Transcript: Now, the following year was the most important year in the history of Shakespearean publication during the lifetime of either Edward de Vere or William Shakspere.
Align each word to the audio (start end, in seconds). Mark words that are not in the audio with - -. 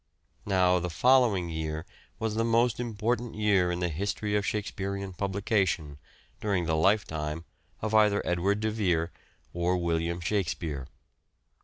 Now, 0.47 0.79
the 0.79 0.89
following 0.89 1.49
year 1.49 1.85
was 2.17 2.33
the 2.33 2.43
most 2.43 2.79
important 2.79 3.35
year 3.35 3.69
in 3.71 3.81
the 3.81 3.89
history 3.89 4.35
of 4.35 4.43
Shakespearean 4.47 5.13
publication 5.13 5.99
during 6.39 6.65
the 6.65 6.73
lifetime 6.73 7.45
of 7.83 7.93
either 7.93 8.25
Edward 8.25 8.61
de 8.61 8.71
Vere 8.71 9.11
or 9.53 9.77
William 9.77 10.19
Shakspere. 10.19 10.87